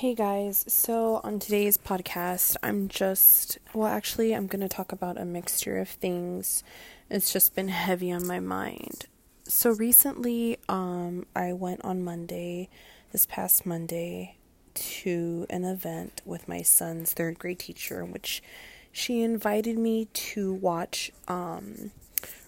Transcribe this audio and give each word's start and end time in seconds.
Hey 0.00 0.14
guys, 0.14 0.64
so 0.66 1.20
on 1.24 1.40
today's 1.40 1.76
podcast, 1.76 2.56
I'm 2.62 2.88
just, 2.88 3.58
well, 3.74 3.86
actually, 3.86 4.34
I'm 4.34 4.46
going 4.46 4.62
to 4.62 4.66
talk 4.66 4.92
about 4.92 5.20
a 5.20 5.26
mixture 5.26 5.76
of 5.76 5.90
things. 5.90 6.64
It's 7.10 7.30
just 7.30 7.54
been 7.54 7.68
heavy 7.68 8.10
on 8.10 8.26
my 8.26 8.40
mind. 8.40 9.04
So 9.44 9.72
recently, 9.72 10.58
um, 10.70 11.26
I 11.36 11.52
went 11.52 11.84
on 11.84 12.02
Monday, 12.02 12.70
this 13.12 13.26
past 13.26 13.66
Monday, 13.66 14.36
to 14.72 15.46
an 15.50 15.66
event 15.66 16.22
with 16.24 16.48
my 16.48 16.62
son's 16.62 17.12
third 17.12 17.38
grade 17.38 17.58
teacher, 17.58 18.02
in 18.02 18.10
which 18.10 18.42
she 18.90 19.22
invited 19.22 19.76
me 19.76 20.06
to 20.06 20.54
watch 20.54 21.12
um, 21.28 21.90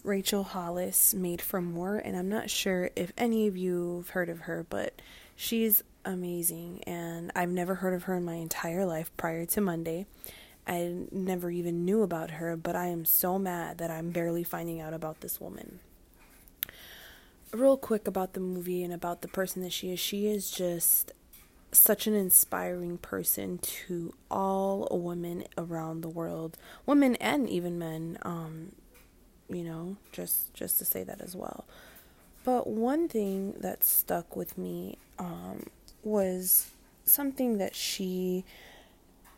Rachel 0.03 0.45
Hollis 0.45 1.13
Made 1.13 1.43
for 1.43 1.61
More. 1.61 1.99
And 1.99 2.17
I'm 2.17 2.31
not 2.31 2.49
sure 2.49 2.89
if 2.97 3.13
any 3.19 3.47
of 3.47 3.59
you 3.59 3.99
have 3.99 4.09
heard 4.09 4.31
of 4.31 4.41
her, 4.41 4.65
but 4.71 5.03
she's 5.37 5.83
amazing. 6.05 6.83
And 6.87 7.31
I've 7.35 7.51
never 7.51 7.77
heard 7.77 7.95
of 7.95 8.05
her 8.05 8.17
in 8.17 8.25
my 8.25 8.35
entire 8.35 8.85
life 8.85 9.11
prior 9.17 9.45
to 9.47 9.61
Monday. 9.61 10.07
I 10.67 11.07
never 11.11 11.51
even 11.51 11.85
knew 11.85 12.03
about 12.03 12.33
her, 12.33 12.57
but 12.57 12.77
I 12.77 12.87
am 12.87 13.05
so 13.05 13.39
mad 13.39 13.79
that 13.79 13.91
I'm 13.91 14.11
barely 14.11 14.45
finding 14.45 14.81
out 14.81 14.95
about 14.95 15.21
this 15.21 15.41
woman. 15.41 15.81
Real 17.53 17.77
quick 17.77 18.07
about 18.07 18.33
the 18.33 18.41
movie 18.41 18.83
and 18.83 18.93
about 18.93 19.23
the 19.23 19.29
person 19.29 19.63
that 19.63 19.73
she 19.73 19.93
is. 19.93 19.99
She 19.99 20.27
is 20.27 20.51
just 20.51 21.13
such 21.73 22.07
an 22.07 22.15
inspiring 22.15 22.99
person 22.99 23.59
to 23.59 24.15
all 24.31 24.87
women 24.91 25.45
around 25.59 26.03
the 26.03 26.09
world, 26.09 26.57
women 26.87 27.17
and 27.17 27.49
even 27.49 27.79
men. 27.79 28.19
Um, 28.23 28.73
you 29.49 29.65
know, 29.65 29.97
just 30.13 30.55
just 30.55 30.79
to 30.79 30.85
say 30.85 31.03
that 31.05 31.21
as 31.21 31.35
well. 31.37 31.65
But 32.45 32.67
one 32.67 33.09
thing 33.09 33.55
that 33.61 33.85
stuck 33.85 34.35
with 34.35 34.57
me 34.59 34.99
um, 35.19 35.67
was 36.03 36.71
something 37.05 37.59
that 37.59 37.75
she 37.75 38.45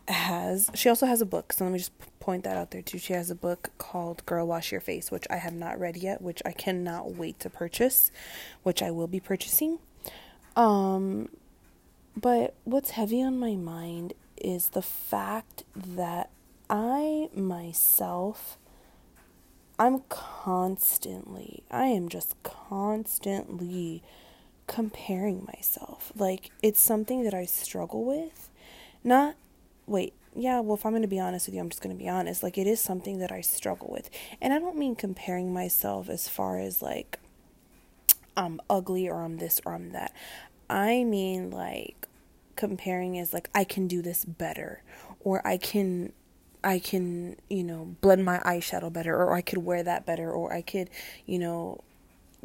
has. 0.07 0.69
She 0.73 0.89
also 0.89 1.05
has 1.05 1.21
a 1.21 1.25
book, 1.25 1.53
so 1.53 1.65
let 1.65 1.71
me 1.71 1.79
just 1.79 1.91
point 2.19 2.43
that 2.43 2.57
out 2.57 2.71
there 2.71 2.81
too. 2.81 2.97
She 2.97 3.13
has 3.13 3.29
a 3.29 3.35
book 3.35 3.71
called 3.77 4.25
Girl 4.25 4.47
Wash 4.47 4.71
Your 4.71 4.81
Face, 4.81 5.11
which 5.11 5.25
I 5.29 5.37
have 5.37 5.53
not 5.53 5.79
read 5.79 5.97
yet, 5.97 6.21
which 6.21 6.41
I 6.45 6.51
cannot 6.51 7.15
wait 7.15 7.39
to 7.41 7.49
purchase, 7.49 8.11
which 8.63 8.81
I 8.81 8.91
will 8.91 9.07
be 9.07 9.19
purchasing. 9.19 9.79
Um, 10.55 11.29
but 12.15 12.55
what's 12.63 12.91
heavy 12.91 13.21
on 13.21 13.37
my 13.37 13.55
mind 13.55 14.13
is 14.37 14.69
the 14.69 14.81
fact 14.81 15.63
that 15.75 16.29
I 16.69 17.29
myself 17.33 18.57
I'm 19.77 20.03
constantly, 20.07 21.63
I 21.69 21.87
am 21.87 22.07
just 22.07 22.41
constantly 22.43 24.03
comparing 24.67 25.47
myself. 25.53 26.11
Like, 26.15 26.51
it's 26.61 26.79
something 26.79 27.23
that 27.23 27.33
I 27.33 27.45
struggle 27.45 28.03
with. 28.03 28.49
Not, 29.03 29.35
wait, 29.85 30.13
yeah, 30.35 30.59
well, 30.59 30.75
if 30.75 30.85
I'm 30.85 30.91
going 30.91 31.01
to 31.01 31.07
be 31.07 31.19
honest 31.19 31.47
with 31.47 31.55
you, 31.55 31.61
I'm 31.61 31.69
just 31.69 31.81
going 31.81 31.95
to 31.95 32.01
be 32.01 32.09
honest. 32.09 32.43
Like, 32.43 32.57
it 32.57 32.67
is 32.67 32.79
something 32.79 33.19
that 33.19 33.31
I 33.31 33.41
struggle 33.41 33.89
with. 33.89 34.09
And 34.41 34.53
I 34.53 34.59
don't 34.59 34.77
mean 34.77 34.95
comparing 34.95 35.53
myself 35.53 36.09
as 36.09 36.27
far 36.27 36.59
as 36.59 36.81
like, 36.81 37.19
I'm 38.35 38.59
ugly 38.69 39.07
or 39.07 39.23
I'm 39.23 39.37
this 39.37 39.61
or 39.65 39.73
I'm 39.73 39.91
that. 39.91 40.11
I 40.69 41.03
mean, 41.03 41.51
like, 41.51 42.07
comparing 42.55 43.15
is 43.15 43.33
like, 43.33 43.49
I 43.55 43.63
can 43.63 43.87
do 43.87 44.01
this 44.01 44.25
better 44.25 44.81
or 45.19 45.45
I 45.47 45.57
can 45.57 46.11
I 46.65 46.79
can, 46.79 47.35
you 47.47 47.63
know, 47.63 47.95
blend 48.01 48.25
my 48.25 48.39
eyeshadow 48.39 48.91
better, 48.91 49.15
or 49.15 49.35
I 49.35 49.41
could 49.41 49.59
wear 49.59 49.83
that 49.83 50.03
better, 50.03 50.31
or 50.31 50.51
I 50.51 50.63
could, 50.63 50.89
you 51.27 51.37
know, 51.37 51.83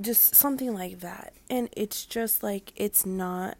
just 0.01 0.35
something 0.35 0.73
like 0.75 1.01
that. 1.01 1.33
And 1.49 1.69
it's 1.73 2.05
just 2.05 2.43
like, 2.43 2.73
it's 2.77 3.05
not 3.07 3.57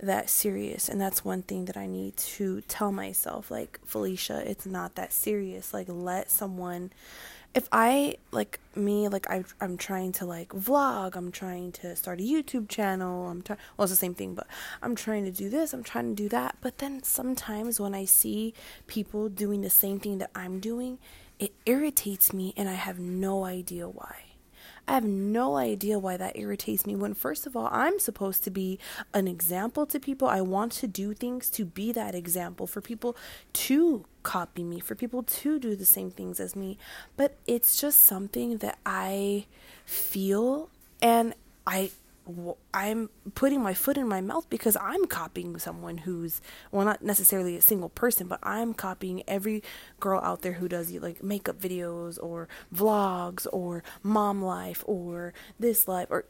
that 0.00 0.28
serious. 0.28 0.88
And 0.88 1.00
that's 1.00 1.24
one 1.24 1.42
thing 1.42 1.66
that 1.66 1.76
I 1.76 1.86
need 1.86 2.16
to 2.16 2.60
tell 2.62 2.92
myself 2.92 3.50
like, 3.50 3.78
Felicia, 3.84 4.42
it's 4.48 4.66
not 4.66 4.94
that 4.96 5.12
serious. 5.12 5.72
Like, 5.72 5.86
let 5.88 6.30
someone 6.30 6.90
if 7.54 7.68
I 7.70 8.16
like 8.32 8.58
me 8.74 9.08
like 9.08 9.30
I 9.30 9.44
I'm 9.60 9.76
trying 9.76 10.12
to 10.12 10.26
like 10.26 10.48
vlog, 10.48 11.14
I'm 11.14 11.30
trying 11.30 11.70
to 11.72 11.94
start 11.94 12.20
a 12.20 12.24
YouTube 12.24 12.68
channel, 12.68 13.28
I'm 13.28 13.42
trying 13.42 13.58
well 13.76 13.84
it's 13.84 13.92
the 13.92 13.96
same 13.96 14.14
thing, 14.14 14.34
but 14.34 14.46
I'm 14.82 14.96
trying 14.96 15.24
to 15.24 15.30
do 15.30 15.48
this, 15.48 15.72
I'm 15.72 15.84
trying 15.84 16.14
to 16.16 16.22
do 16.22 16.28
that, 16.30 16.56
but 16.60 16.78
then 16.78 17.02
sometimes 17.02 17.78
when 17.78 17.94
I 17.94 18.04
see 18.04 18.54
people 18.86 19.28
doing 19.28 19.62
the 19.62 19.70
same 19.70 20.00
thing 20.00 20.18
that 20.18 20.30
I'm 20.34 20.58
doing, 20.58 20.98
it 21.38 21.52
irritates 21.64 22.32
me 22.32 22.54
and 22.56 22.68
I 22.68 22.74
have 22.74 22.98
no 22.98 23.44
idea 23.44 23.88
why. 23.88 24.33
I 24.86 24.92
have 24.92 25.04
no 25.04 25.56
idea 25.56 25.98
why 25.98 26.16
that 26.16 26.36
irritates 26.38 26.86
me 26.86 26.94
when, 26.94 27.14
first 27.14 27.46
of 27.46 27.56
all, 27.56 27.68
I'm 27.72 27.98
supposed 27.98 28.44
to 28.44 28.50
be 28.50 28.78
an 29.14 29.26
example 29.26 29.86
to 29.86 29.98
people. 29.98 30.28
I 30.28 30.42
want 30.42 30.72
to 30.72 30.86
do 30.86 31.14
things 31.14 31.48
to 31.50 31.64
be 31.64 31.90
that 31.92 32.14
example 32.14 32.66
for 32.66 32.80
people 32.80 33.16
to 33.54 34.04
copy 34.22 34.62
me, 34.62 34.80
for 34.80 34.94
people 34.94 35.22
to 35.22 35.58
do 35.58 35.74
the 35.74 35.86
same 35.86 36.10
things 36.10 36.38
as 36.38 36.54
me. 36.54 36.76
But 37.16 37.36
it's 37.46 37.80
just 37.80 38.02
something 38.02 38.58
that 38.58 38.78
I 38.84 39.46
feel 39.86 40.70
and 41.00 41.34
I 41.66 41.90
I'm 42.72 43.10
putting 43.34 43.62
my 43.62 43.74
foot 43.74 43.98
in 43.98 44.08
my 44.08 44.20
mouth 44.20 44.48
because 44.48 44.76
I'm 44.80 45.04
copying 45.06 45.58
someone 45.58 45.98
who's 45.98 46.40
well 46.72 46.86
not 46.86 47.02
necessarily 47.02 47.56
a 47.56 47.60
single 47.60 47.90
person 47.90 48.28
but 48.28 48.38
I'm 48.42 48.72
copying 48.72 49.22
every 49.28 49.62
girl 50.00 50.20
out 50.20 50.42
there 50.42 50.54
who 50.54 50.68
does 50.68 50.90
like 50.92 51.22
makeup 51.22 51.60
videos 51.60 52.18
or 52.22 52.48
vlogs 52.74 53.46
or 53.52 53.82
mom 54.02 54.42
life 54.42 54.82
or 54.86 55.34
this 55.58 55.86
life 55.86 56.08
or 56.10 56.24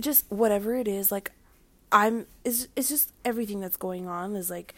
just 0.00 0.30
whatever 0.30 0.74
it 0.74 0.88
is 0.88 1.10
like 1.10 1.32
I'm 1.94 2.26
it's 2.44 2.66
it's 2.74 2.88
just 2.88 3.12
everything 3.24 3.60
that's 3.60 3.76
going 3.76 4.08
on 4.08 4.34
is 4.34 4.50
like 4.50 4.74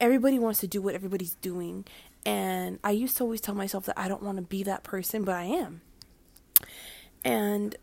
everybody 0.00 0.38
wants 0.38 0.60
to 0.60 0.68
do 0.68 0.80
what 0.80 0.94
everybody's 0.94 1.34
doing. 1.36 1.84
And 2.24 2.78
I 2.84 2.92
used 2.92 3.16
to 3.16 3.24
always 3.24 3.40
tell 3.40 3.54
myself 3.54 3.84
that 3.86 3.98
I 3.98 4.06
don't 4.06 4.22
want 4.22 4.36
to 4.36 4.42
be 4.42 4.62
that 4.62 4.84
person 4.84 5.24
but 5.24 5.34
I 5.34 5.44
am. 5.44 5.80
And 7.24 7.74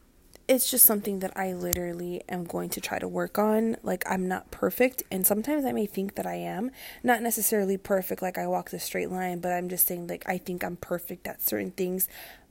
it's 0.50 0.72
just 0.72 0.84
something 0.84 1.20
that 1.20 1.32
I 1.38 1.54
literally 1.54 2.24
am 2.28 2.44
going 2.44 2.70
to 2.72 2.82
try 2.82 2.98
to 2.98 3.08
work 3.08 3.38
on. 3.38 3.78
Like, 3.84 4.04
I'm 4.10 4.28
not 4.28 4.50
perfect, 4.50 5.04
and 5.12 5.26
sometimes 5.26 5.64
I 5.64 5.72
may 5.72 5.86
think 5.86 6.16
that 6.16 6.26
I 6.26 6.36
am. 6.36 6.72
Not 7.04 7.22
necessarily 7.22 7.78
perfect, 7.78 8.24
like 8.24 8.40
I 8.40 8.48
walk 8.48 8.72
the 8.72 8.80
straight 8.80 9.12
line, 9.12 9.42
but 9.42 9.52
I'm 9.52 9.70
just 9.70 9.86
saying, 9.86 10.08
like, 10.08 10.28
I 10.28 10.40
think 10.40 10.64
I'm 10.64 10.76
perfect 10.76 11.28
at 11.28 11.44
certain 11.44 11.70
things 11.70 12.08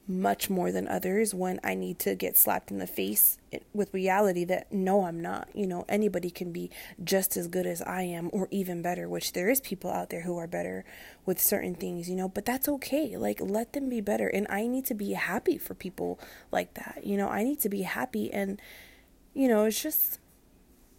much 0.09 0.49
more 0.49 0.73
than 0.73 0.89
others 0.89 1.35
when 1.35 1.61
I 1.63 1.75
need 1.75 1.99
to 2.01 2.15
get 2.15 2.37
slapped 2.37 2.71
in 2.71 2.79
the 2.79 2.87
face 2.87 3.39
with 3.75 3.93
reality 3.93 4.45
that 4.45 4.73
no, 4.73 5.05
I'm 5.05 5.21
not. 5.21 5.49
You 5.55 5.67
know, 5.67 5.85
anybody 5.89 6.31
can 6.31 6.51
be 6.51 6.71
just 7.05 7.37
as 7.37 7.47
good 7.47 7.67
as 7.67 7.83
I 7.83 8.03
am 8.03 8.31
or 8.33 8.49
even 8.51 8.81
better, 8.81 9.09
which 9.09 9.35
there 9.35 9.51
is 9.51 9.61
people 9.61 9.91
out 9.91 10.09
there 10.09 10.23
who 10.23 10.39
are 10.39 10.47
better 10.47 10.85
with 11.27 11.39
certain 11.39 11.75
things, 11.75 12.09
you 12.09 12.17
know, 12.17 12.29
but 12.29 12.47
that's 12.47 12.69
okay. 12.69 13.17
Like, 13.19 13.39
let 13.41 13.75
them 13.75 13.91
be 13.91 14.01
better. 14.01 14.29
And 14.29 14.47
I 14.49 14.67
need 14.67 14.87
to 14.87 14.95
be 14.95 15.13
happy 15.13 15.59
for 15.59 15.75
people 15.75 16.19
like 16.51 16.75
that. 16.75 17.03
You 17.05 17.19
know, 17.19 17.29
I 17.29 17.45
need 17.45 17.61
to 17.61 17.69
be 17.69 17.83
happy. 17.83 18.33
And, 18.33 18.61
you 19.35 19.47
know, 19.47 19.65
it's 19.65 19.83
just 19.83 20.21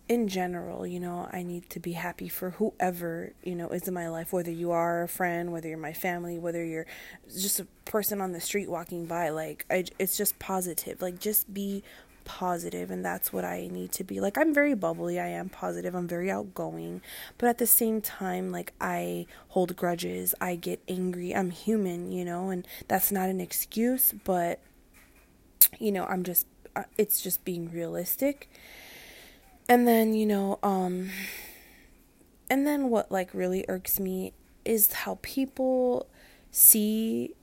in 0.09 0.27
general, 0.27 0.87
you 0.87 0.99
know, 0.99 1.29
I 1.31 1.43
need 1.43 1.69
to 1.69 1.79
be 1.79 1.91
happy 1.91 2.27
for 2.27 2.49
whoever, 2.49 3.31
you 3.43 3.53
know, 3.53 3.69
is 3.69 3.87
in 3.87 3.93
my 3.93 4.09
life, 4.09 4.33
whether 4.33 4.51
you 4.51 4.71
are 4.71 5.03
a 5.03 5.07
friend, 5.07 5.51
whether 5.51 5.69
you're 5.69 5.77
my 5.77 5.93
family, 5.93 6.39
whether 6.39 6.65
you're 6.65 6.87
just 7.31 7.59
a 7.59 7.67
person 7.85 8.19
on 8.19 8.31
the 8.31 8.41
street 8.41 8.71
walking 8.71 9.05
by. 9.05 9.29
Like, 9.29 9.67
I, 9.69 9.85
it's 9.99 10.17
just 10.17 10.39
positive. 10.39 10.99
Like, 10.99 11.19
just 11.19 11.53
be 11.53 11.83
positive, 12.25 12.89
and 12.89 13.05
that's 13.05 13.31
what 13.31 13.45
I 13.45 13.69
need 13.71 13.91
to 13.93 14.03
be. 14.03 14.19
Like, 14.19 14.35
I'm 14.35 14.51
very 14.51 14.73
bubbly, 14.73 15.19
I 15.19 15.27
am 15.27 15.47
positive, 15.47 15.93
I'm 15.93 16.07
very 16.07 16.31
outgoing, 16.31 17.01
but 17.37 17.47
at 17.47 17.59
the 17.59 17.67
same 17.67 18.01
time, 18.01 18.51
like, 18.51 18.73
I 18.81 19.27
hold 19.49 19.75
grudges, 19.75 20.33
I 20.41 20.55
get 20.55 20.81
angry, 20.87 21.35
I'm 21.35 21.51
human, 21.51 22.11
you 22.11 22.25
know, 22.25 22.49
and 22.49 22.67
that's 22.87 23.11
not 23.11 23.29
an 23.29 23.39
excuse, 23.39 24.13
but, 24.23 24.59
you 25.79 25.91
know, 25.91 26.05
I'm 26.05 26.23
just, 26.23 26.47
uh, 26.75 26.83
it's 26.97 27.21
just 27.21 27.45
being 27.45 27.71
realistic 27.71 28.49
and 29.69 29.87
then, 29.87 30.13
you 30.13 30.25
know, 30.25 30.59
um 30.63 31.11
and 32.49 32.65
then 32.65 32.89
what 32.89 33.11
like 33.11 33.29
really 33.33 33.63
irks 33.69 33.99
me 33.99 34.33
is 34.65 34.91
how 34.91 35.19
people 35.21 36.07
see 36.51 37.35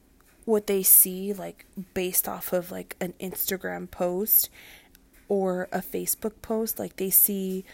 what 0.45 0.67
they 0.67 0.83
see 0.83 1.33
like 1.33 1.65
based 1.95 2.29
off 2.29 2.53
of 2.53 2.71
like 2.71 2.97
an 3.01 3.15
Instagram 3.21 3.91
post 3.91 4.51
or 5.29 5.69
a 5.73 5.79
Facebook 5.79 6.43
post 6.43 6.79
like 6.79 6.97
they 6.97 7.11
see 7.11 7.65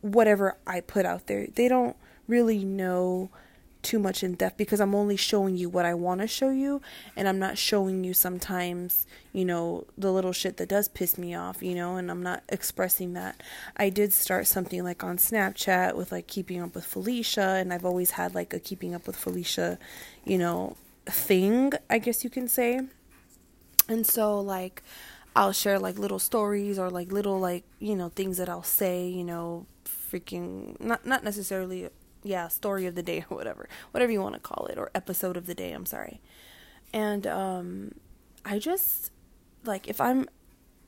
whatever 0.00 0.56
I 0.66 0.80
put 0.80 1.06
out 1.06 1.26
there. 1.26 1.46
They 1.46 1.68
don't 1.68 1.96
really 2.26 2.64
know 2.64 3.30
too 3.82 3.98
much 3.98 4.22
in 4.22 4.34
depth 4.34 4.56
because 4.56 4.80
I'm 4.80 4.94
only 4.94 5.16
showing 5.16 5.56
you 5.56 5.68
what 5.68 5.84
I 5.84 5.94
want 5.94 6.20
to 6.20 6.26
show 6.26 6.50
you 6.50 6.80
and 7.16 7.26
I'm 7.28 7.38
not 7.38 7.58
showing 7.58 8.04
you 8.04 8.14
sometimes, 8.14 9.06
you 9.32 9.44
know, 9.44 9.86
the 9.96 10.12
little 10.12 10.32
shit 10.32 10.56
that 10.58 10.68
does 10.68 10.88
piss 10.88 11.16
me 11.16 11.34
off, 11.34 11.62
you 11.62 11.74
know, 11.74 11.96
and 11.96 12.10
I'm 12.10 12.22
not 12.22 12.42
expressing 12.48 13.14
that. 13.14 13.40
I 13.76 13.90
did 13.90 14.12
start 14.12 14.46
something 14.46 14.82
like 14.84 15.02
on 15.02 15.16
Snapchat 15.16 15.94
with 15.94 16.12
like 16.12 16.26
keeping 16.26 16.62
up 16.62 16.74
with 16.74 16.84
Felicia 16.84 17.56
and 17.60 17.72
I've 17.72 17.84
always 17.84 18.12
had 18.12 18.34
like 18.34 18.52
a 18.52 18.60
keeping 18.60 18.94
up 18.94 19.06
with 19.06 19.16
Felicia, 19.16 19.78
you 20.24 20.38
know, 20.38 20.76
thing, 21.06 21.72
I 21.88 21.98
guess 21.98 22.24
you 22.24 22.30
can 22.30 22.48
say. 22.48 22.80
And 23.88 24.06
so 24.06 24.40
like 24.40 24.82
I'll 25.34 25.52
share 25.52 25.78
like 25.78 25.98
little 25.98 26.18
stories 26.18 26.78
or 26.78 26.90
like 26.90 27.12
little 27.12 27.38
like, 27.38 27.64
you 27.78 27.94
know, 27.94 28.08
things 28.08 28.36
that 28.38 28.48
I'll 28.48 28.62
say, 28.62 29.06
you 29.06 29.24
know, 29.24 29.66
freaking 29.84 30.78
not 30.80 31.06
not 31.06 31.22
necessarily 31.22 31.88
yeah, 32.22 32.48
story 32.48 32.86
of 32.86 32.94
the 32.94 33.02
day 33.02 33.24
or 33.28 33.36
whatever, 33.36 33.68
whatever 33.92 34.12
you 34.12 34.20
want 34.20 34.34
to 34.34 34.40
call 34.40 34.66
it, 34.66 34.78
or 34.78 34.90
episode 34.94 35.36
of 35.36 35.46
the 35.46 35.54
day. 35.54 35.72
I'm 35.72 35.86
sorry. 35.86 36.20
And 36.92 37.26
um, 37.26 37.94
I 38.44 38.58
just 38.58 39.12
like 39.64 39.88
if 39.88 40.00
I'm, 40.00 40.28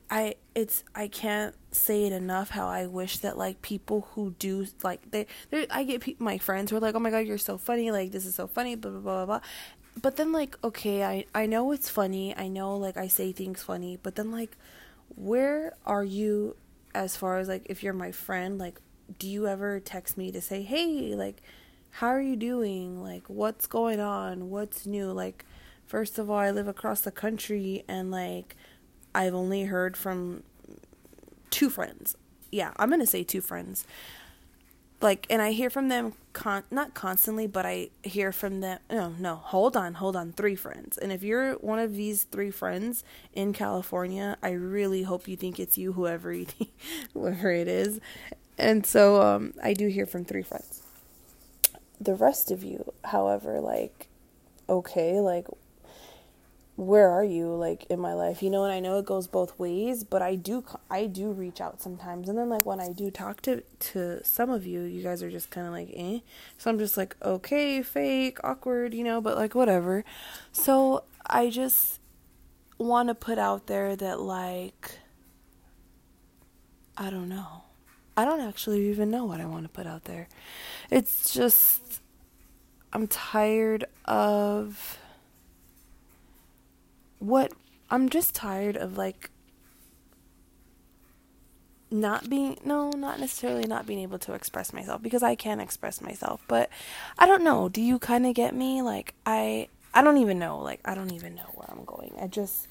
I 0.09 0.35
it's 0.53 0.83
I 0.93 1.07
can't 1.07 1.55
say 1.71 2.05
it 2.05 2.13
enough 2.13 2.49
how 2.49 2.67
I 2.67 2.85
wish 2.87 3.17
that 3.19 3.37
like 3.37 3.61
people 3.61 4.07
who 4.13 4.35
do 4.37 4.67
like 4.83 5.11
they 5.11 5.27
they 5.49 5.67
I 5.69 5.83
get 5.83 6.01
pe- 6.01 6.15
my 6.19 6.37
friends 6.37 6.69
who 6.71 6.77
are 6.77 6.81
like 6.81 6.95
oh 6.95 6.99
my 6.99 7.09
god 7.09 7.25
you're 7.25 7.37
so 7.37 7.57
funny 7.57 7.89
like 7.89 8.11
this 8.11 8.25
is 8.25 8.35
so 8.35 8.47
funny 8.47 8.75
blah 8.75 8.91
blah 8.91 8.99
blah 8.99 9.25
blah. 9.25 9.39
But 10.01 10.17
then 10.17 10.31
like 10.31 10.57
okay 10.63 11.03
I 11.03 11.25
I 11.33 11.45
know 11.45 11.71
it's 11.71 11.89
funny 11.89 12.35
I 12.35 12.47
know 12.47 12.75
like 12.77 12.97
I 12.97 13.07
say 13.07 13.31
things 13.31 13.63
funny 13.63 13.97
but 14.01 14.15
then 14.15 14.31
like 14.31 14.57
where 15.15 15.75
are 15.85 16.03
you 16.03 16.55
as 16.93 17.15
far 17.15 17.37
as 17.37 17.47
like 17.47 17.63
if 17.65 17.83
you're 17.83 17.93
my 17.93 18.11
friend 18.11 18.59
like 18.59 18.79
do 19.19 19.27
you 19.27 19.47
ever 19.47 19.79
text 19.79 20.17
me 20.17 20.31
to 20.31 20.41
say, 20.41 20.63
hey, 20.63 21.15
like, 21.15 21.41
how 21.91 22.07
are 22.07 22.21
you 22.21 22.35
doing? 22.35 23.03
Like, 23.03 23.29
what's 23.29 23.67
going 23.67 23.99
on? 23.99 24.49
What's 24.49 24.85
new? 24.85 25.11
Like, 25.11 25.45
first 25.85 26.17
of 26.17 26.29
all, 26.29 26.37
I 26.37 26.51
live 26.51 26.67
across 26.67 27.01
the 27.01 27.11
country 27.11 27.83
and, 27.87 28.09
like, 28.11 28.55
I've 29.13 29.33
only 29.35 29.63
heard 29.63 29.95
from 29.95 30.43
two 31.49 31.69
friends. 31.69 32.15
Yeah, 32.51 32.71
I'm 32.77 32.89
going 32.89 32.99
to 33.01 33.07
say 33.07 33.23
two 33.23 33.41
friends. 33.41 33.85
Like, 35.01 35.27
and 35.29 35.41
I 35.41 35.51
hear 35.51 35.69
from 35.69 35.89
them, 35.89 36.13
con- 36.31 36.63
not 36.71 36.93
constantly, 36.93 37.45
but 37.45 37.65
I 37.65 37.89
hear 38.03 38.31
from 38.31 38.61
them. 38.61 38.79
No, 38.89 39.13
no, 39.19 39.35
hold 39.35 39.75
on, 39.75 39.95
hold 39.95 40.15
on. 40.15 40.31
Three 40.31 40.55
friends. 40.55 40.97
And 40.97 41.11
if 41.11 41.23
you're 41.23 41.55
one 41.55 41.77
of 41.77 41.95
these 41.95 42.23
three 42.23 42.51
friends 42.51 43.03
in 43.33 43.51
California, 43.51 44.37
I 44.41 44.51
really 44.51 45.03
hope 45.03 45.27
you 45.27 45.35
think 45.35 45.59
it's 45.59 45.77
you, 45.77 45.93
whoever 45.93 46.31
you 46.31 46.45
think, 46.45 46.71
whoever 47.13 47.51
it 47.51 47.67
is. 47.67 47.99
And 48.57 48.85
so 48.85 49.21
um, 49.21 49.53
I 49.63 49.73
do 49.73 49.87
hear 49.87 50.05
from 50.05 50.25
three 50.25 50.43
friends. 50.43 50.83
The 51.99 52.15
rest 52.15 52.51
of 52.51 52.63
you, 52.63 52.93
however, 53.05 53.59
like, 53.59 54.07
okay, 54.69 55.19
like, 55.19 55.47
where 56.75 57.09
are 57.09 57.23
you 57.23 57.53
like 57.53 57.85
in 57.89 57.99
my 57.99 58.13
life? 58.13 58.41
You 58.41 58.49
know 58.49 58.63
and 58.63 58.73
i 58.73 58.79
know 58.79 58.97
it 58.97 59.05
goes 59.05 59.27
both 59.27 59.57
ways 59.59 60.03
but 60.03 60.23
i 60.23 60.33
do 60.35 60.63
i 60.89 61.05
do 61.05 61.31
reach 61.31 61.61
out 61.61 61.81
sometimes. 61.81 62.27
And 62.27 62.37
then 62.37 62.49
like 62.49 62.65
when 62.65 62.79
i 62.79 62.91
do 62.91 63.11
talk 63.11 63.41
to 63.41 63.61
to 63.91 64.23
some 64.25 64.49
of 64.49 64.65
you 64.65 64.81
you 64.81 65.03
guys 65.03 65.21
are 65.21 65.29
just 65.29 65.51
kind 65.51 65.67
of 65.67 65.73
like 65.73 65.91
eh. 65.93 66.19
So 66.57 66.71
i'm 66.71 66.79
just 66.79 66.97
like 66.97 67.15
okay 67.23 67.83
fake 67.83 68.39
awkward 68.43 68.93
you 68.93 69.03
know 69.03 69.21
but 69.21 69.37
like 69.37 69.53
whatever. 69.53 70.03
So 70.51 71.03
i 71.27 71.49
just 71.49 71.99
want 72.79 73.07
to 73.09 73.15
put 73.15 73.37
out 73.37 73.67
there 73.67 73.95
that 73.95 74.19
like 74.19 74.97
i 76.97 77.09
don't 77.09 77.29
know 77.29 77.63
I 78.15 78.25
don't 78.25 78.41
actually 78.41 78.89
even 78.89 79.09
know 79.09 79.25
what 79.25 79.41
I 79.41 79.45
want 79.45 79.63
to 79.63 79.69
put 79.69 79.87
out 79.87 80.05
there. 80.05 80.27
It's 80.91 81.33
just 81.33 82.01
I'm 82.91 83.07
tired 83.07 83.85
of 84.05 84.99
what 87.17 87.53
I'm 87.89 88.09
just 88.09 88.35
tired 88.35 88.77
of 88.77 88.97
like 88.97 89.31
not 91.89 92.29
being 92.29 92.59
no, 92.63 92.91
not 92.91 93.19
necessarily 93.19 93.65
not 93.65 93.85
being 93.87 93.99
able 93.99 94.19
to 94.19 94.33
express 94.33 94.73
myself 94.73 95.01
because 95.01 95.23
I 95.23 95.35
can 95.35 95.59
express 95.59 96.01
myself, 96.01 96.41
but 96.47 96.69
I 97.17 97.25
don't 97.25 97.43
know. 97.43 97.69
Do 97.69 97.81
you 97.81 97.97
kind 97.97 98.25
of 98.27 98.35
get 98.35 98.55
me? 98.55 98.81
Like 98.83 99.15
I 99.25 99.69
I 99.93 100.03
don't 100.03 100.17
even 100.17 100.37
know. 100.37 100.59
Like 100.59 100.81
I 100.85 100.93
don't 100.93 101.11
even 101.13 101.33
know 101.33 101.49
where 101.55 101.69
I'm 101.71 101.85
going. 101.85 102.13
I 102.21 102.27
just 102.27 102.67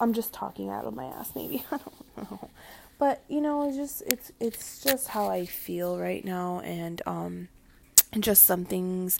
I'm 0.00 0.12
just 0.12 0.34
talking 0.34 0.68
out 0.68 0.84
of 0.84 0.94
my 0.94 1.06
ass 1.06 1.32
maybe. 1.34 1.64
I 1.70 1.78
don't 1.78 2.30
know 2.30 2.50
but 3.02 3.24
you 3.26 3.40
know 3.40 3.66
it's 3.66 3.76
just 3.76 4.00
it's 4.06 4.30
it's 4.38 4.80
just 4.80 5.08
how 5.08 5.26
i 5.26 5.44
feel 5.44 5.98
right 5.98 6.24
now 6.24 6.60
and 6.60 7.02
um 7.04 7.48
just 8.20 8.44
some 8.44 8.64
things 8.64 9.18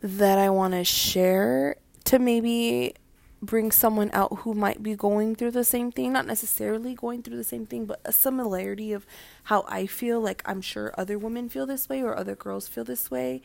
that 0.00 0.38
i 0.38 0.48
want 0.48 0.72
to 0.72 0.84
share 0.84 1.74
to 2.04 2.20
maybe 2.20 2.94
bring 3.42 3.72
someone 3.72 4.08
out 4.12 4.32
who 4.42 4.54
might 4.54 4.84
be 4.84 4.94
going 4.94 5.34
through 5.34 5.50
the 5.50 5.64
same 5.64 5.90
thing 5.90 6.12
not 6.12 6.26
necessarily 6.26 6.94
going 6.94 7.20
through 7.20 7.36
the 7.36 7.42
same 7.42 7.66
thing 7.66 7.86
but 7.86 8.00
a 8.04 8.12
similarity 8.12 8.92
of 8.92 9.04
how 9.44 9.64
i 9.68 9.84
feel. 9.84 10.20
Like 10.20 10.40
i'm 10.46 10.60
sure 10.60 10.94
other 10.96 11.18
women 11.18 11.48
feel 11.48 11.66
this 11.66 11.88
way 11.88 12.00
or 12.00 12.16
other 12.16 12.36
girls 12.36 12.68
feel 12.68 12.84
this 12.84 13.10
way. 13.10 13.42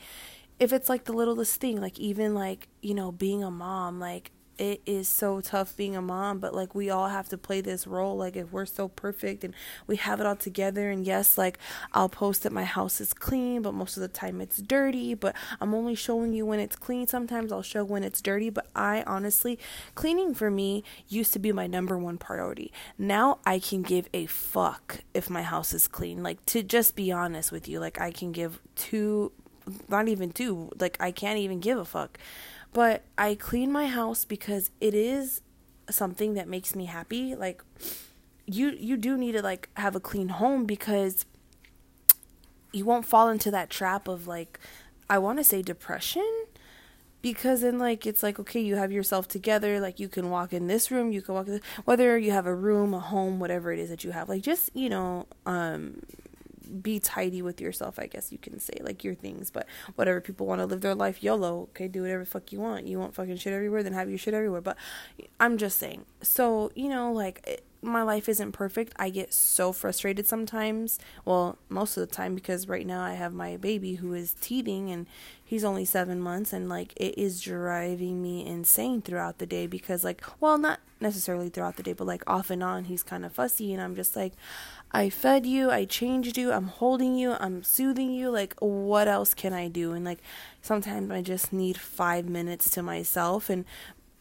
If 0.60 0.72
it's 0.72 0.88
like 0.88 1.06
the 1.06 1.14
littlest 1.14 1.60
thing 1.60 1.82
like 1.82 1.98
even 1.98 2.36
like 2.36 2.68
you 2.84 2.94
know 2.94 3.12
being 3.12 3.44
a 3.44 3.50
mom 3.50 4.00
like 4.00 4.30
it 4.58 4.82
is 4.86 5.10
so 5.10 5.42
tough 5.42 5.76
being 5.76 5.96
a 5.96 6.02
mom, 6.02 6.40
but 6.40 6.54
like 6.54 6.76
we 6.76 6.90
all 6.90 7.08
have 7.08 7.30
to 7.30 7.38
play 7.38 7.62
this 7.62 7.88
role. 7.88 8.18
Like 8.18 8.36
if 8.36 8.52
we're 8.52 8.66
so 8.66 8.88
perfect 8.88 9.44
and 9.44 9.54
we 9.88 9.96
have 9.98 10.20
it 10.20 10.26
all 10.26 10.36
together, 10.36 10.90
and 10.90 11.06
yes, 11.06 11.38
like 11.38 11.58
I'll 11.94 12.10
post 12.10 12.44
that 12.44 12.52
my 12.52 12.64
house 12.64 13.02
is 13.02 13.14
clean, 13.14 13.62
but 13.62 13.74
most 13.74 13.98
of 13.98 14.02
the 14.02 14.08
time 14.08 14.42
it's 14.42 14.58
dirty. 14.58 15.14
But 15.14 15.36
I'm 15.60 15.74
only 15.74 15.96
showing 15.96 16.34
you 16.34 16.46
when 16.46 16.60
it's 16.60 16.76
clean. 16.76 17.08
Sometimes 17.08 17.52
I'll 17.52 17.62
show 17.62 17.84
when 17.84 18.04
it's 18.04 18.22
dirty, 18.22 18.50
but 18.50 18.68
I 18.76 19.04
honestly, 19.08 19.58
cleaning 19.96 20.34
for 20.34 20.52
me 20.52 20.84
used 21.08 21.34
to 21.34 21.40
be 21.40 21.52
my 21.52 21.68
number 21.68 21.98
one 21.98 22.18
priority. 22.18 22.72
Now 22.98 23.40
I 23.46 23.60
can 23.60 23.82
give 23.82 24.08
a 24.14 24.26
fuck 24.28 25.00
if 25.14 25.30
my 25.30 25.42
house 25.42 25.74
is 25.74 25.88
clean. 25.88 26.22
Like 26.24 26.46
to 26.48 26.64
just 26.64 26.96
be 26.96 27.12
honest 27.12 27.52
with 27.52 27.68
you, 27.68 27.80
like 27.80 28.00
I 28.00 28.12
can 28.12 28.32
give 28.32 28.60
two, 28.76 29.32
not 29.90 30.08
even 30.08 30.32
two, 30.32 30.72
like 30.80 30.98
I 31.00 31.12
can't 31.12 31.40
even 31.40 31.60
give 31.60 31.78
a 31.78 31.86
fuck 31.86 32.20
but 32.74 33.04
I 33.18 33.36
clean 33.36 33.72
my 33.72 33.88
house 33.88 34.26
because 34.26 34.72
it 34.82 34.94
is 34.94 35.42
something 35.90 36.34
that 36.34 36.48
makes 36.48 36.76
me 36.76 36.86
happy. 36.86 37.36
Like 37.36 37.64
you 38.46 38.72
you 38.72 38.98
do 38.98 39.18
need 39.18 39.34
to 39.34 39.42
like 39.42 39.70
have 39.76 39.96
a 39.96 40.00
clean 40.00 40.30
home 40.30 40.66
because 40.66 41.26
you 42.72 42.86
won't 42.86 43.06
fall 43.06 43.30
into 43.30 43.52
that 43.52 43.70
trap 43.70 44.08
of 44.08 44.28
like 44.28 44.60
I 45.10 45.20
want 45.20 45.38
to 45.38 45.44
say 45.44 45.62
depression 45.62 46.28
because 47.22 47.62
then 47.62 47.80
like 47.80 48.06
it's 48.06 48.24
like 48.24 48.40
okay 48.40 48.60
you 48.60 48.76
have 48.76 48.92
yourself 48.92 49.28
together 49.28 49.80
like 49.80 50.00
you 50.00 50.10
can 50.10 50.30
walk 50.30 50.52
in 50.52 50.68
this 50.68 50.92
room 50.92 51.12
you 51.12 51.22
can 51.22 51.36
walk 51.36 51.48
in 51.48 51.54
this, 51.54 51.64
whether 51.86 52.18
you 52.18 52.32
have 52.32 52.46
a 52.46 52.54
room 52.54 52.94
a 52.94 53.00
home 53.00 53.40
whatever 53.40 53.72
it 53.72 53.80
is 53.80 53.90
that 53.90 54.04
you 54.04 54.12
have 54.12 54.28
like 54.28 54.42
just 54.42 54.70
you 54.76 54.90
know 54.90 55.26
um 55.46 56.02
be 56.82 57.00
tidy 57.00 57.42
with 57.42 57.62
yourself, 57.62 58.00
I 58.00 58.08
guess 58.08 58.32
you 58.32 58.38
can 58.38 58.60
say, 58.60 58.74
like 58.82 59.04
your 59.04 59.16
things. 59.16 59.50
But 59.52 59.68
whatever 59.96 60.22
people 60.22 60.46
want 60.46 60.62
to 60.62 60.66
live 60.66 60.82
their 60.82 60.96
life 60.96 61.24
YOLO, 61.24 61.62
okay, 61.72 61.88
do 61.88 62.02
whatever 62.02 62.26
fuck 62.26 62.52
you 62.52 62.60
want. 62.60 62.88
You 62.88 63.00
want 63.00 63.16
fucking 63.16 63.38
shit 63.38 63.54
everywhere, 63.54 63.84
then 63.84 63.94
have 63.94 64.10
your 64.10 64.18
shit 64.18 64.34
everywhere. 64.34 64.62
But 64.62 64.78
I'm 65.40 65.58
just 65.58 65.78
saying. 65.78 66.06
So, 66.22 66.72
you 66.76 66.90
know, 66.90 67.12
like 67.12 67.42
it, 67.46 67.64
my 67.84 68.02
life 68.02 68.30
isn't 68.30 68.54
perfect. 68.54 68.94
I 68.98 69.10
get 69.10 69.34
so 69.34 69.72
frustrated 69.74 70.26
sometimes. 70.26 71.00
Well, 71.26 71.58
most 71.70 71.98
of 71.98 72.02
the 72.08 72.16
time 72.16 72.34
because 72.34 72.68
right 72.68 72.88
now 72.88 73.04
I 73.04 73.14
have 73.14 73.34
my 73.34 73.58
baby 73.58 73.96
who 73.96 74.14
is 74.14 74.36
teething 74.40 74.90
and 74.90 75.06
he's 75.44 75.64
only 75.64 75.86
7 75.86 76.20
months 76.20 76.54
and 76.54 76.70
like 76.70 76.94
it 76.96 77.18
is 77.18 77.42
driving 77.42 78.22
me 78.22 78.46
insane 78.46 79.02
throughout 79.02 79.38
the 79.38 79.46
day 79.46 79.68
because 79.68 80.04
like 80.04 80.24
well, 80.40 80.58
not 80.58 80.80
necessarily 81.00 81.50
throughout 81.50 81.76
the 81.76 81.84
day, 81.84 81.94
but 81.94 82.08
like 82.08 82.24
off 82.26 82.50
and 82.50 82.64
on 82.64 82.86
he's 82.86 83.04
kind 83.04 83.26
of 83.26 83.34
fussy 83.34 83.74
and 83.74 83.82
I'm 83.82 83.96
just 83.96 84.16
like 84.16 84.34
I 84.94 85.10
fed 85.10 85.46
you, 85.46 85.72
I 85.72 85.86
changed 85.86 86.38
you, 86.38 86.52
I'm 86.52 86.68
holding 86.68 87.16
you, 87.16 87.36
I'm 87.40 87.64
soothing 87.64 88.12
you. 88.12 88.30
Like, 88.30 88.56
what 88.60 89.08
else 89.08 89.34
can 89.34 89.52
I 89.52 89.68
do? 89.68 89.94
And 89.94 90.06
like, 90.06 90.20
sometimes 90.62 91.10
I 91.10 91.22
just 91.22 91.52
need 91.52 91.78
five 91.78 92.30
minutes 92.30 92.70
to 92.72 92.84
myself, 92.84 93.50
and 93.50 93.66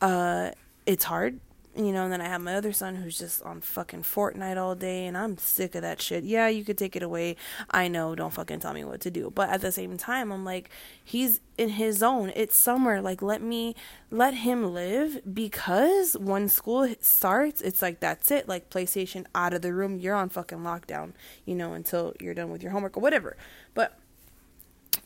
uh, 0.01 0.53
it's 0.87 1.05
hard 1.05 1.41
you 1.75 1.91
know, 1.91 2.05
and 2.05 2.13
then 2.13 2.21
I 2.21 2.27
have 2.27 2.43
my 2.43 2.55
other 2.55 2.73
son 2.73 2.97
who's 2.97 3.19
just 3.19 3.43
on 3.43 3.63
fucking 3.63 4.03
Fortnite 4.03 4.59
all 4.59 4.75
day, 4.75 5.07
and 5.07 5.17
I'm 5.17 5.39
sick 5.39 5.75
of 5.75 5.81
that 5.81 6.03
shit. 6.03 6.23
Yeah, 6.23 6.49
you 6.49 6.65
could 6.65 6.77
take 6.77 6.97
it 6.97 7.03
away. 7.03 7.37
I 7.71 7.89
know, 7.89 8.15
don't 8.15 8.33
fucking 8.33 8.61
tell 8.61 8.75
me 8.75 8.85
what 8.85 9.01
to 9.03 9.11
do. 9.11 9.31
But 9.35 9.49
at 9.49 9.63
the 9.63 9.73
same 9.73 9.97
time, 9.97 10.31
I'm 10.31 10.45
like, 10.45 10.69
he's 11.03 11.41
in 11.57 11.71
his 11.71 11.99
zone. 11.99 12.31
It's 12.37 12.57
summer. 12.57 13.01
Like, 13.01 13.23
let 13.23 13.41
me, 13.41 13.75
let 14.11 14.35
him 14.35 14.75
live 14.75 15.21
because 15.33 16.15
when 16.19 16.51
school 16.51 16.95
starts, 17.01 17.63
it's 17.63 17.81
like, 17.81 18.01
that's 18.01 18.31
it. 18.31 18.49
Like, 18.49 18.69
PlayStation 18.69 19.25
out 19.35 19.55
of 19.55 19.63
the 19.63 19.73
room. 19.73 19.99
You're 19.99 20.15
on 20.15 20.29
fucking 20.29 20.59
lockdown, 20.59 21.13
you 21.47 21.55
know, 21.55 21.73
until 21.73 22.13
you're 22.21 22.35
done 22.35 22.51
with 22.51 22.63
your 22.63 22.73
homework 22.73 22.99
or 22.99 23.01
whatever. 23.01 23.37
But, 23.73 23.99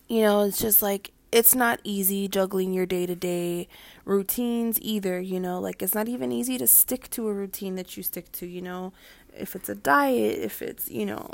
you 0.08 0.23
know, 0.23 0.42
it's 0.42 0.58
just 0.58 0.82
like, 0.82 1.12
it's 1.36 1.54
not 1.54 1.78
easy 1.84 2.28
juggling 2.28 2.72
your 2.72 2.86
day 2.86 3.04
to 3.04 3.14
day 3.14 3.68
routines 4.06 4.78
either, 4.80 5.20
you 5.20 5.38
know, 5.38 5.60
like 5.60 5.82
it's 5.82 5.94
not 5.94 6.08
even 6.08 6.32
easy 6.32 6.56
to 6.56 6.66
stick 6.66 7.10
to 7.10 7.28
a 7.28 7.34
routine 7.34 7.74
that 7.74 7.94
you 7.94 8.02
stick 8.02 8.32
to, 8.32 8.46
you 8.46 8.62
know, 8.62 8.94
if 9.36 9.54
it's 9.54 9.68
a 9.68 9.74
diet, 9.74 10.38
if 10.38 10.62
it's, 10.62 10.90
you 10.90 11.04
know, 11.04 11.28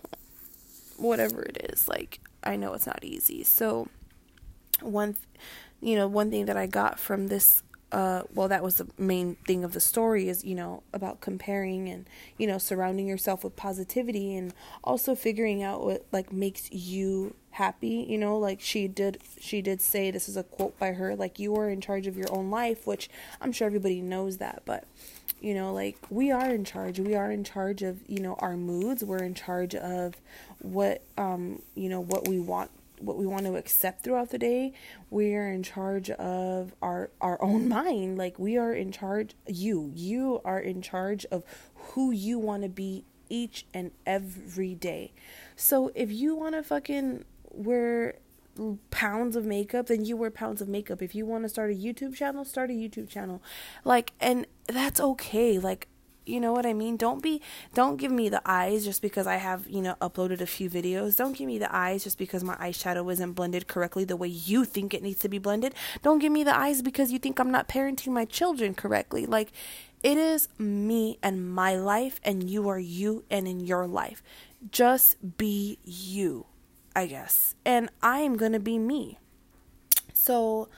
whatever 0.96 1.40
it 1.42 1.70
is, 1.72 1.86
like 1.86 2.18
I 2.42 2.56
know 2.56 2.72
it's 2.72 2.84
not 2.84 3.04
easy. 3.04 3.44
So 3.44 3.86
one 4.80 5.14
you 5.80 5.94
know, 5.94 6.08
one 6.08 6.32
thing 6.32 6.46
that 6.46 6.56
I 6.56 6.66
got 6.66 6.98
from 6.98 7.28
this 7.28 7.62
uh, 7.92 8.22
well, 8.34 8.48
that 8.48 8.64
was 8.64 8.78
the 8.78 8.88
main 8.98 9.36
thing 9.46 9.62
of 9.62 9.72
the 9.72 9.80
story 9.80 10.28
is, 10.28 10.42
you 10.42 10.54
know, 10.56 10.82
about 10.94 11.20
comparing 11.20 11.88
and, 11.88 12.08
you 12.38 12.46
know, 12.46 12.56
surrounding 12.56 13.06
yourself 13.06 13.44
with 13.44 13.54
positivity 13.54 14.34
and 14.34 14.54
also 14.82 15.14
figuring 15.14 15.62
out 15.62 15.84
what, 15.84 16.06
like, 16.10 16.32
makes 16.32 16.72
you 16.72 17.36
happy, 17.52 18.06
you 18.08 18.18
know, 18.18 18.38
like 18.38 18.60
she 18.60 18.88
did, 18.88 19.18
she 19.40 19.62
did 19.62 19.80
say, 19.80 20.10
this 20.10 20.28
is 20.28 20.36
a 20.36 20.42
quote 20.42 20.78
by 20.78 20.92
her, 20.92 21.14
like, 21.14 21.38
you 21.38 21.54
are 21.56 21.68
in 21.68 21.80
charge 21.80 22.06
of 22.06 22.16
your 22.16 22.32
own 22.32 22.50
life, 22.50 22.86
which 22.86 23.08
I'm 23.40 23.52
sure 23.52 23.66
everybody 23.66 24.00
knows 24.00 24.38
that, 24.38 24.62
but, 24.64 24.84
you 25.40 25.54
know, 25.54 25.72
like, 25.72 25.98
we 26.10 26.30
are 26.30 26.50
in 26.50 26.64
charge. 26.64 26.98
We 26.98 27.14
are 27.14 27.30
in 27.30 27.44
charge 27.44 27.82
of, 27.82 28.00
you 28.08 28.20
know, 28.20 28.34
our 28.38 28.56
moods. 28.56 29.04
We're 29.04 29.22
in 29.22 29.34
charge 29.34 29.74
of 29.74 30.14
what, 30.60 31.02
um, 31.18 31.62
you 31.74 31.88
know, 31.88 32.00
what 32.00 32.28
we 32.28 32.38
want 32.38 32.70
what 33.02 33.16
we 33.16 33.26
want 33.26 33.44
to 33.44 33.56
accept 33.56 34.02
throughout 34.04 34.30
the 34.30 34.38
day. 34.38 34.72
We 35.10 35.34
are 35.34 35.48
in 35.48 35.62
charge 35.62 36.08
of 36.10 36.72
our 36.80 37.10
our 37.20 37.42
own 37.42 37.68
mind. 37.80 38.16
Like 38.16 38.38
we 38.38 38.56
are 38.56 38.72
in 38.72 38.92
charge 38.92 39.34
you. 39.46 39.90
You 39.94 40.40
are 40.44 40.60
in 40.60 40.82
charge 40.82 41.26
of 41.26 41.42
who 41.74 42.12
you 42.12 42.38
want 42.38 42.62
to 42.62 42.68
be 42.68 43.04
each 43.28 43.64
and 43.72 43.90
every 44.06 44.74
day. 44.74 45.12
So 45.56 45.90
if 45.94 46.10
you 46.12 46.34
want 46.34 46.54
to 46.54 46.62
fucking 46.62 47.24
wear 47.52 48.16
pounds 48.90 49.36
of 49.36 49.44
makeup, 49.44 49.86
then 49.86 50.04
you 50.04 50.16
wear 50.16 50.30
pounds 50.30 50.60
of 50.60 50.68
makeup. 50.68 51.02
If 51.02 51.14
you 51.14 51.24
want 51.24 51.44
to 51.44 51.48
start 51.48 51.70
a 51.70 51.74
YouTube 51.74 52.14
channel, 52.14 52.44
start 52.44 52.70
a 52.70 52.74
YouTube 52.74 53.08
channel. 53.08 53.42
Like 53.84 54.12
and 54.20 54.46
that's 54.66 55.00
okay. 55.00 55.58
Like 55.58 55.88
you 56.24 56.40
know 56.40 56.52
what 56.52 56.66
I 56.66 56.72
mean? 56.72 56.96
Don't 56.96 57.22
be 57.22 57.40
don't 57.74 57.96
give 57.96 58.12
me 58.12 58.28
the 58.28 58.42
eyes 58.44 58.84
just 58.84 59.02
because 59.02 59.26
I 59.26 59.36
have, 59.36 59.68
you 59.68 59.82
know, 59.82 59.96
uploaded 60.00 60.40
a 60.40 60.46
few 60.46 60.70
videos. 60.70 61.16
Don't 61.16 61.36
give 61.36 61.46
me 61.46 61.58
the 61.58 61.74
eyes 61.74 62.04
just 62.04 62.18
because 62.18 62.44
my 62.44 62.54
eyeshadow 62.56 63.10
isn't 63.12 63.32
blended 63.32 63.66
correctly 63.66 64.04
the 64.04 64.16
way 64.16 64.28
you 64.28 64.64
think 64.64 64.94
it 64.94 65.02
needs 65.02 65.20
to 65.20 65.28
be 65.28 65.38
blended. 65.38 65.74
Don't 66.02 66.20
give 66.20 66.32
me 66.32 66.44
the 66.44 66.56
eyes 66.56 66.82
because 66.82 67.10
you 67.10 67.18
think 67.18 67.38
I'm 67.38 67.50
not 67.50 67.68
parenting 67.68 68.12
my 68.12 68.24
children 68.24 68.74
correctly. 68.74 69.26
Like 69.26 69.50
it 70.02 70.18
is 70.18 70.48
me 70.58 71.18
and 71.22 71.52
my 71.52 71.76
life 71.76 72.20
and 72.22 72.48
you 72.48 72.68
are 72.68 72.78
you 72.78 73.24
and 73.30 73.48
in 73.48 73.60
your 73.60 73.86
life. 73.86 74.22
Just 74.70 75.38
be 75.38 75.78
you, 75.82 76.46
I 76.94 77.06
guess. 77.06 77.54
And 77.64 77.90
I 78.02 78.20
am 78.20 78.36
going 78.36 78.52
to 78.52 78.60
be 78.60 78.78
me. 78.78 79.18
So, 80.12 80.68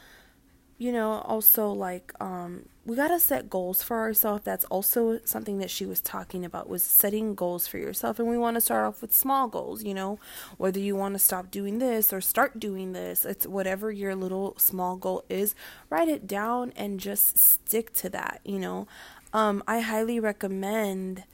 you 0.78 0.92
know, 0.92 1.22
also 1.26 1.70
like 1.70 2.12
um 2.20 2.66
we 2.86 2.96
got 2.96 3.08
to 3.08 3.18
set 3.18 3.48
goals 3.48 3.82
for 3.82 3.98
ourselves. 3.98 4.44
That's 4.44 4.64
also 4.66 5.18
something 5.24 5.58
that 5.58 5.70
she 5.70 5.86
was 5.86 6.00
talking 6.00 6.44
about 6.44 6.68
was 6.68 6.82
setting 6.82 7.34
goals 7.34 7.66
for 7.66 7.78
yourself. 7.78 8.18
And 8.18 8.28
we 8.28 8.36
want 8.36 8.56
to 8.56 8.60
start 8.60 8.84
off 8.84 9.00
with 9.00 9.14
small 9.14 9.48
goals, 9.48 9.82
you 9.82 9.94
know, 9.94 10.18
whether 10.58 10.78
you 10.78 10.94
want 10.94 11.14
to 11.14 11.18
stop 11.18 11.50
doing 11.50 11.78
this 11.78 12.12
or 12.12 12.20
start 12.20 12.60
doing 12.60 12.92
this. 12.92 13.24
It's 13.24 13.46
whatever 13.46 13.90
your 13.90 14.14
little 14.14 14.54
small 14.58 14.96
goal 14.96 15.24
is, 15.30 15.54
write 15.88 16.08
it 16.08 16.26
down 16.26 16.72
and 16.76 17.00
just 17.00 17.38
stick 17.38 17.94
to 17.94 18.10
that, 18.10 18.40
you 18.44 18.58
know. 18.58 18.86
Um, 19.32 19.62
I 19.66 19.80
highly 19.80 20.20
recommend, 20.20 21.24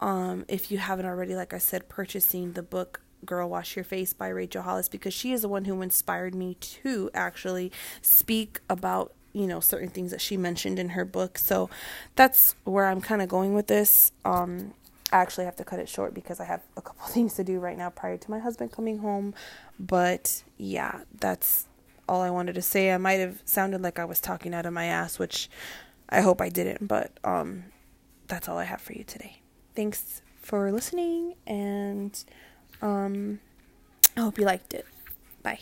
um, 0.00 0.44
if 0.48 0.70
you 0.70 0.78
haven't 0.78 1.06
already, 1.06 1.36
like 1.36 1.52
I 1.52 1.58
said, 1.58 1.88
purchasing 1.88 2.52
the 2.52 2.62
book 2.62 3.00
Girl 3.24 3.48
Wash 3.48 3.76
Your 3.76 3.84
Face 3.84 4.12
by 4.12 4.28
Rachel 4.28 4.62
Hollis 4.62 4.88
because 4.88 5.14
she 5.14 5.32
is 5.32 5.42
the 5.42 5.48
one 5.48 5.64
who 5.64 5.82
inspired 5.82 6.34
me 6.34 6.54
to 6.60 7.10
actually 7.14 7.72
speak 8.02 8.60
about 8.68 9.12
you 9.34 9.46
know 9.46 9.60
certain 9.60 9.90
things 9.90 10.10
that 10.12 10.20
she 10.20 10.36
mentioned 10.36 10.78
in 10.78 10.90
her 10.90 11.04
book. 11.04 11.36
So 11.36 11.68
that's 12.16 12.54
where 12.64 12.86
i'm 12.86 13.00
kind 13.02 13.20
of 13.20 13.28
going 13.28 13.52
with 13.52 13.66
this. 13.66 14.12
Um 14.24 14.72
i 15.12 15.16
actually 15.18 15.44
have 15.44 15.56
to 15.56 15.64
cut 15.64 15.78
it 15.78 15.88
short 15.88 16.14
because 16.14 16.40
i 16.40 16.44
have 16.44 16.62
a 16.76 16.80
couple 16.80 17.06
things 17.08 17.34
to 17.34 17.44
do 17.44 17.58
right 17.58 17.76
now 17.76 17.90
prior 17.90 18.16
to 18.16 18.30
my 18.30 18.38
husband 18.38 18.72
coming 18.72 18.98
home. 18.98 19.34
But 19.78 20.44
yeah 20.56 21.00
that's 21.20 21.66
all 22.08 22.22
i 22.22 22.30
wanted 22.30 22.54
to 22.54 22.62
say. 22.62 22.92
I 22.92 22.98
might 22.98 23.20
have 23.20 23.42
sounded 23.44 23.82
like 23.82 23.98
i 23.98 24.04
was 24.04 24.20
talking 24.20 24.54
out 24.54 24.66
of 24.66 24.72
my 24.72 24.86
ass 24.86 25.18
which 25.18 25.50
i 26.08 26.20
hope 26.20 26.40
i 26.40 26.48
didn't 26.48 26.86
but 26.86 27.10
um 27.24 27.64
that's 28.28 28.48
all 28.48 28.56
i 28.58 28.64
have 28.64 28.80
for 28.80 28.92
you 28.92 29.04
today. 29.04 29.40
Thanks 29.74 30.22
for 30.40 30.70
listening 30.70 31.34
and 31.46 32.24
um 32.84 33.40
i 34.16 34.20
hope 34.20 34.38
you 34.38 34.44
liked 34.44 34.74
it. 34.74 34.86
Bye 35.42 35.58